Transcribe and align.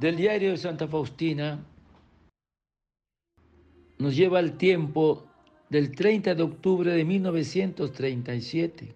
del 0.00 0.16
diario 0.16 0.52
de 0.52 0.56
Santa 0.56 0.88
Faustina 0.88 1.62
nos 3.98 4.16
lleva 4.16 4.38
al 4.38 4.56
tiempo 4.56 5.26
del 5.68 5.94
30 5.94 6.34
de 6.34 6.42
octubre 6.42 6.90
de 6.90 7.04
1937. 7.04 8.94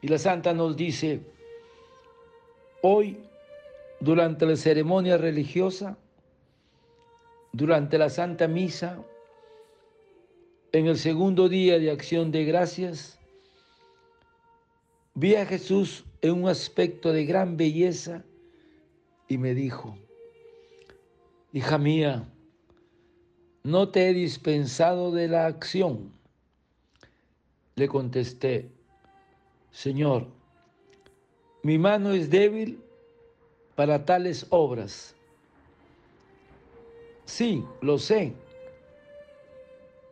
Y 0.00 0.08
la 0.08 0.18
santa 0.18 0.54
nos 0.54 0.74
dice, 0.74 1.20
hoy, 2.80 3.18
durante 4.00 4.46
la 4.46 4.56
ceremonia 4.56 5.18
religiosa, 5.18 5.98
durante 7.52 7.98
la 7.98 8.08
Santa 8.08 8.48
Misa, 8.48 8.98
en 10.72 10.86
el 10.86 10.96
segundo 10.96 11.50
día 11.50 11.78
de 11.78 11.90
acción 11.90 12.32
de 12.32 12.46
gracias, 12.46 13.18
vi 15.12 15.34
a 15.34 15.44
Jesús 15.44 16.06
en 16.22 16.42
un 16.42 16.48
aspecto 16.48 17.12
de 17.12 17.26
gran 17.26 17.58
belleza 17.58 18.24
y 19.28 19.38
me 19.38 19.54
dijo, 19.54 19.96
hija 21.52 21.78
mía, 21.78 22.28
no 23.62 23.88
te 23.88 24.08
he 24.08 24.12
dispensado 24.12 25.10
de 25.10 25.28
la 25.28 25.46
acción. 25.46 26.12
Le 27.76 27.88
contesté, 27.88 28.70
Señor, 29.72 30.26
mi 31.62 31.78
mano 31.78 32.12
es 32.12 32.30
débil 32.30 32.78
para 33.74 34.04
tales 34.04 34.46
obras. 34.50 35.14
Sí, 37.24 37.64
lo 37.80 37.98
sé, 37.98 38.34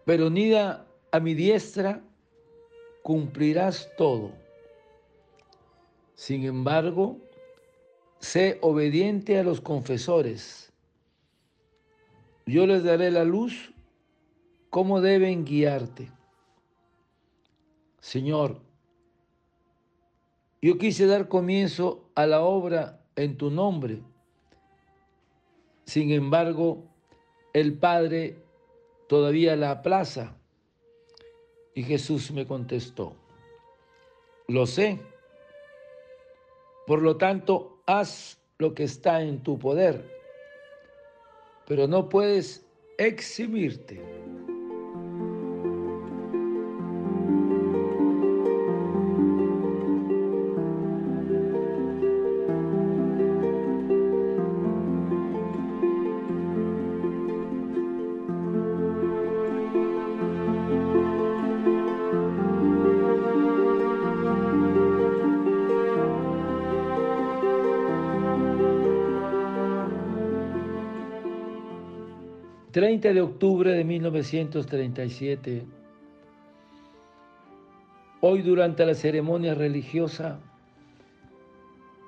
pero 0.06 0.28
unida 0.28 0.86
a 1.10 1.20
mi 1.20 1.34
diestra 1.34 2.02
cumplirás 3.02 3.90
todo. 3.98 4.32
Sin 6.14 6.44
embargo, 6.44 7.18
sé 8.22 8.58
obediente 8.62 9.36
a 9.38 9.42
los 9.42 9.60
confesores. 9.60 10.72
Yo 12.46 12.66
les 12.66 12.84
daré 12.84 13.10
la 13.10 13.24
luz, 13.24 13.74
cómo 14.70 15.00
deben 15.00 15.44
guiarte. 15.44 16.10
Señor, 18.00 18.62
yo 20.62 20.78
quise 20.78 21.06
dar 21.06 21.28
comienzo 21.28 22.08
a 22.14 22.26
la 22.26 22.42
obra 22.42 23.04
en 23.16 23.36
tu 23.36 23.50
nombre. 23.50 24.00
Sin 25.84 26.12
embargo, 26.12 26.84
el 27.52 27.76
Padre 27.76 28.40
todavía 29.08 29.56
la 29.56 29.72
aplaza. 29.72 30.36
Y 31.74 31.82
Jesús 31.82 32.30
me 32.30 32.46
contestó, 32.46 33.16
lo 34.46 34.66
sé. 34.66 35.00
Por 36.86 37.00
lo 37.00 37.16
tanto, 37.16 37.81
haz 37.98 38.38
lo 38.58 38.74
que 38.74 38.84
está 38.84 39.22
en 39.22 39.42
tu 39.42 39.58
poder, 39.58 40.02
pero 41.66 41.86
no 41.86 42.08
puedes 42.08 42.64
eximirte. 42.98 44.21
30 72.72 73.12
de 73.12 73.20
octubre 73.20 73.70
de 73.70 73.84
1937, 73.84 75.66
hoy 78.22 78.40
durante 78.40 78.86
la 78.86 78.94
ceremonia 78.94 79.54
religiosa, 79.54 80.40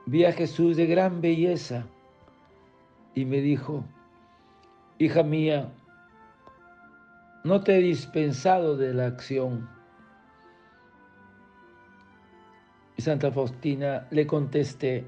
vi 0.06 0.24
a 0.24 0.32
Jesús 0.32 0.78
de 0.78 0.86
gran 0.86 1.20
belleza 1.20 1.84
y 3.14 3.26
me 3.26 3.42
dijo, 3.42 3.84
hija 4.97 5.22
mía, 5.22 5.70
no 7.44 7.60
te 7.60 7.76
he 7.76 7.82
dispensado 7.82 8.74
de 8.78 8.94
la 8.94 9.08
acción. 9.08 9.69
Y 12.97 13.03
Santa 13.03 13.30
Faustina 13.30 14.06
le 14.10 14.26
contesté, 14.26 15.04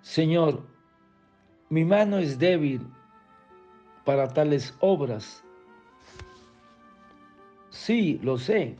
Señor, 0.00 0.62
mi 1.68 1.84
mano 1.84 2.16
es 2.16 2.38
débil 2.38 2.80
para 4.04 4.28
tales 4.28 4.74
obras. 4.80 5.44
Sí, 7.70 8.20
lo 8.22 8.38
sé, 8.38 8.76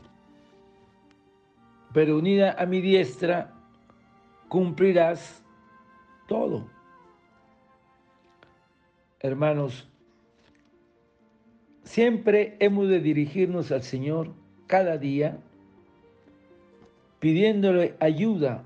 pero 1.93 2.17
unida 2.17 2.55
a 2.57 2.65
mi 2.65 2.81
diestra 2.81 3.53
cumplirás 4.49 5.43
todo. 6.27 6.67
Hermanos, 9.19 9.89
siempre 11.83 12.57
hemos 12.59 12.89
de 12.89 12.99
dirigirnos 12.99 13.71
al 13.71 13.83
Señor 13.83 14.33
cada 14.67 14.97
día 14.97 15.39
pidiéndole 17.19 17.95
ayuda 17.99 18.65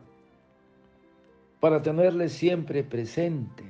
para 1.59 1.81
tenerle 1.81 2.29
siempre 2.29 2.83
presente 2.83 3.66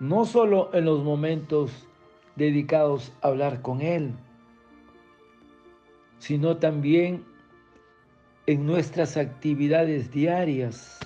no 0.00 0.24
solo 0.24 0.70
en 0.72 0.86
los 0.86 1.04
momentos 1.04 1.86
dedicados 2.34 3.12
a 3.20 3.28
hablar 3.28 3.60
con 3.60 3.82
Él, 3.82 4.14
sino 6.18 6.56
también 6.56 7.24
en 8.46 8.66
nuestras 8.66 9.18
actividades 9.18 10.10
diarias, 10.10 10.98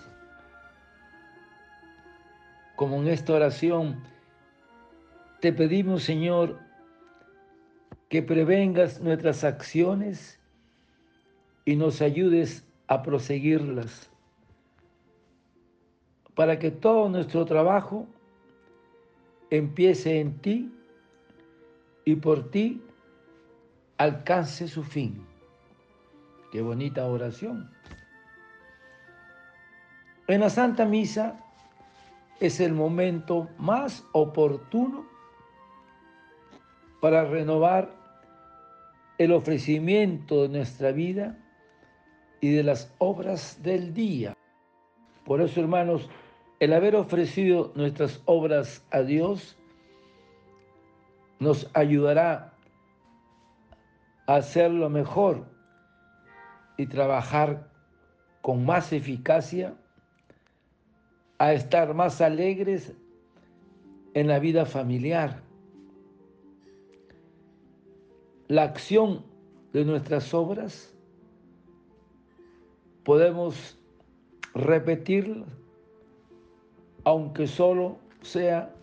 como 2.77 3.03
en 3.03 3.09
esta 3.09 3.35
oración, 3.35 4.01
te 5.41 5.53
pedimos, 5.53 6.05
Señor, 6.05 6.59
que 8.09 8.23
prevengas 8.23 9.01
nuestras 9.01 9.43
acciones 9.43 10.41
y 11.65 11.75
nos 11.75 12.01
ayudes 12.01 12.65
a 12.87 13.03
proseguirlas, 13.03 14.09
para 16.37 16.61
que 16.61 16.71
todo 16.71 17.09
nuestro 17.09 17.45
trabajo 17.45 18.07
empiece 19.57 20.21
en 20.21 20.39
ti 20.39 20.73
y 22.05 22.17
por 22.17 22.51
ti 22.51 22.83
alcance 23.99 24.69
su 24.69 24.83
fin. 24.83 25.25
Qué 26.53 26.63
bonita 26.63 27.05
oración. 27.07 27.71
En 30.27 30.41
la 30.41 30.51
Santa 30.51 30.85
Misa 30.85 31.41
es 32.41 32.61
el 32.61 32.73
momento 32.73 33.49
más 33.59 34.07
oportuno 34.13 35.07
para 37.01 37.25
renovar 37.25 37.95
el 39.19 39.33
ofrecimiento 39.33 40.43
de 40.43 40.49
nuestra 40.49 40.93
vida 40.93 41.39
y 42.41 42.51
de 42.51 42.63
las 42.63 42.95
obras 42.99 43.63
del 43.63 43.95
día. 43.95 44.37
Por 45.25 45.41
eso, 45.41 45.61
hermanos, 45.61 46.09
el 46.65 46.73
haber 46.73 46.97
ofrecido 46.97 47.73
nuestras 47.75 48.23
obras 48.25 48.87
a 48.91 49.03
Dios 49.03 49.55
nos 51.39 51.71
ayudará 51.75 52.55
a 54.27 54.37
hacerlo 54.37 54.89
mejor 54.89 55.45
y 56.79 56.87
trabajar 56.87 57.71
con 58.41 58.65
más 58.65 58.95
eficacia, 58.95 59.77
a 61.37 61.53
estar 61.53 61.93
más 61.93 62.23
alegres 62.23 62.95
en 64.15 64.27
la 64.27 64.39
vida 64.39 64.65
familiar. 64.65 65.43
La 68.49 68.63
acción 68.63 69.23
de 69.75 69.85
nuestras 69.85 70.33
obras 70.33 70.97
podemos 73.05 73.79
repetirla 74.55 75.45
aunque 77.05 77.47
solo 77.47 77.99
sea 78.23 78.75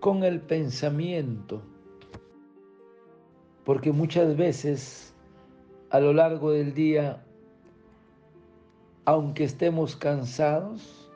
con 0.00 0.22
el 0.24 0.40
pensamiento. 0.40 1.62
Porque 3.64 3.92
muchas 3.92 4.36
veces 4.36 5.14
a 5.90 6.00
lo 6.00 6.12
largo 6.12 6.52
del 6.52 6.72
día, 6.72 7.22
aunque 9.04 9.44
estemos 9.44 9.96
cansados, 9.96 11.10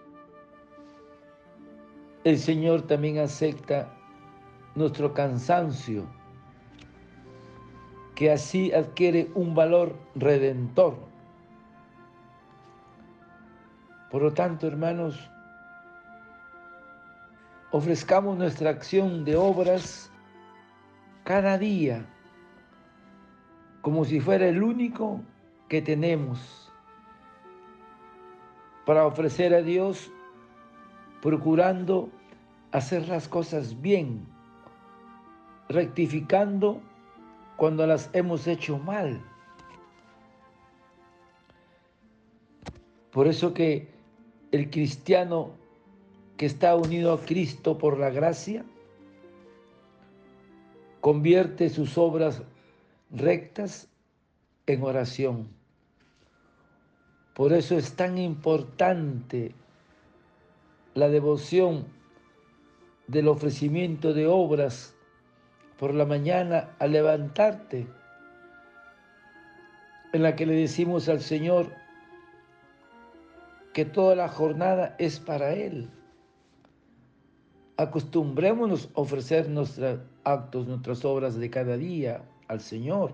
el 2.24 2.38
Señor 2.38 2.82
también 2.82 3.18
acepta 3.18 3.92
nuestro 4.74 5.12
cansancio, 5.12 6.04
que 8.14 8.30
así 8.30 8.72
adquiere 8.72 9.30
un 9.34 9.54
valor 9.54 9.96
redentor. 10.14 10.96
Por 14.10 14.22
lo 14.22 14.32
tanto, 14.34 14.66
hermanos, 14.66 15.31
ofrezcamos 17.72 18.36
nuestra 18.36 18.68
acción 18.68 19.24
de 19.24 19.34
obras 19.34 20.10
cada 21.24 21.56
día, 21.56 22.04
como 23.80 24.04
si 24.04 24.20
fuera 24.20 24.46
el 24.46 24.62
único 24.62 25.22
que 25.68 25.80
tenemos, 25.80 26.70
para 28.84 29.06
ofrecer 29.06 29.54
a 29.54 29.62
Dios, 29.62 30.12
procurando 31.22 32.10
hacer 32.72 33.08
las 33.08 33.26
cosas 33.26 33.80
bien, 33.80 34.26
rectificando 35.70 36.82
cuando 37.56 37.86
las 37.86 38.10
hemos 38.12 38.46
hecho 38.46 38.76
mal. 38.76 39.18
Por 43.12 43.28
eso 43.28 43.54
que 43.54 43.88
el 44.50 44.68
cristiano 44.68 45.61
que 46.42 46.46
está 46.46 46.74
unido 46.74 47.12
a 47.12 47.20
Cristo 47.20 47.78
por 47.78 48.00
la 48.00 48.10
gracia, 48.10 48.64
convierte 51.00 51.68
sus 51.68 51.96
obras 51.96 52.42
rectas 53.12 53.88
en 54.66 54.82
oración. 54.82 55.46
Por 57.32 57.52
eso 57.52 57.78
es 57.78 57.94
tan 57.94 58.18
importante 58.18 59.54
la 60.94 61.08
devoción 61.08 61.86
del 63.06 63.28
ofrecimiento 63.28 64.12
de 64.12 64.26
obras 64.26 64.96
por 65.78 65.94
la 65.94 66.06
mañana 66.06 66.74
al 66.80 66.90
levantarte, 66.90 67.86
en 70.12 70.22
la 70.24 70.34
que 70.34 70.46
le 70.46 70.54
decimos 70.54 71.08
al 71.08 71.20
Señor 71.20 71.72
que 73.72 73.84
toda 73.84 74.16
la 74.16 74.26
jornada 74.26 74.96
es 74.98 75.20
para 75.20 75.52
Él. 75.54 75.88
Acostumbrémonos 77.82 78.88
a 78.94 79.00
ofrecer 79.00 79.48
nuestros 79.48 79.98
actos, 80.22 80.68
nuestras 80.68 81.04
obras 81.04 81.34
de 81.34 81.50
cada 81.50 81.76
día 81.76 82.22
al 82.46 82.60
Señor. 82.60 83.12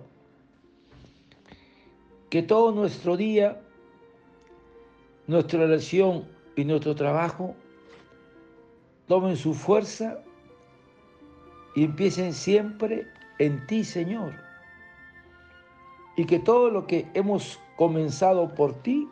Que 2.29 2.43
todo 2.43 2.71
nuestro 2.73 3.17
día, 3.17 3.63
nuestra 5.27 5.65
oración 5.65 6.29
y 6.55 6.67
nuestro 6.67 6.95
trabajo 6.95 7.57
tomen 9.07 9.39
su 9.39 9.55
fuerza 9.55 10.19
y 11.75 11.85
empiecen 11.85 12.35
siempre 12.35 13.07
en 13.39 13.67
ti, 13.67 13.85
Señor. 13.85 14.35
Y 16.15 16.27
que 16.27 16.41
todo 16.41 16.69
lo 16.69 16.87
que 16.87 17.09
hemos 17.15 17.59
comenzado 17.79 18.55
por 18.55 18.75
ti 18.83 19.09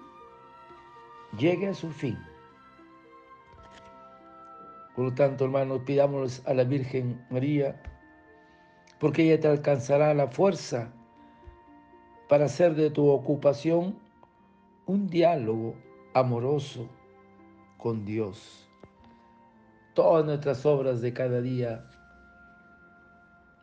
llegue 1.39 1.69
a 1.69 1.75
su 1.75 1.91
fin. 1.91 2.19
Por 4.97 5.05
lo 5.05 5.15
tanto, 5.15 5.45
hermanos, 5.45 5.83
pidámosles 5.85 6.43
a 6.47 6.55
la 6.55 6.65
Virgen 6.65 7.23
María, 7.29 7.79
porque 8.99 9.25
ella 9.25 9.39
te 9.39 9.49
alcanzará 9.49 10.15
la 10.15 10.27
fuerza 10.27 10.91
para 12.31 12.47
hacer 12.47 12.75
de 12.75 12.91
tu 12.91 13.07
ocupación 13.07 13.99
un 14.87 15.07
diálogo 15.07 15.77
amoroso 16.15 16.89
con 17.77 18.07
Dios. 18.07 18.67
Todas 19.93 20.25
nuestras 20.25 20.65
obras 20.65 21.03
de 21.03 21.13
cada 21.13 21.43
día 21.43 21.85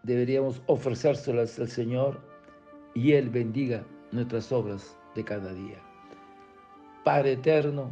deberíamos 0.04 0.62
ofrecérselas 0.68 1.58
al 1.58 1.68
Señor 1.68 2.22
y 2.94 3.14
Él 3.14 3.32
bendiga 3.32 3.84
nuestras 4.12 4.52
obras 4.52 4.96
de 5.16 5.24
cada 5.24 5.52
día. 5.52 5.80
Padre 7.04 7.34
eterno, 7.34 7.92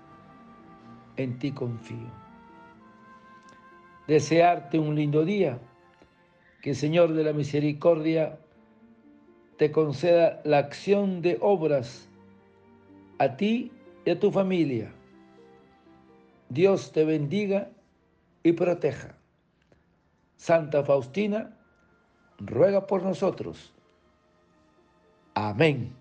en 1.17 1.37
ti 1.39 1.51
confío. 1.51 2.09
Desearte 4.07 4.79
un 4.79 4.95
lindo 4.95 5.23
día, 5.25 5.59
que 6.61 6.71
el 6.71 6.75
Señor 6.75 7.13
de 7.13 7.23
la 7.23 7.33
Misericordia 7.33 8.37
te 9.57 9.71
conceda 9.71 10.41
la 10.43 10.59
acción 10.59 11.21
de 11.21 11.37
obras 11.41 12.09
a 13.19 13.35
ti 13.37 13.71
y 14.05 14.09
a 14.09 14.19
tu 14.19 14.31
familia. 14.31 14.91
Dios 16.49 16.91
te 16.91 17.05
bendiga 17.05 17.69
y 18.43 18.53
proteja. 18.53 19.15
Santa 20.35 20.83
Faustina, 20.83 21.55
ruega 22.39 22.87
por 22.87 23.03
nosotros. 23.03 23.73
Amén. 25.35 26.00